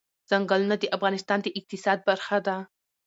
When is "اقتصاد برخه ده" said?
1.59-2.57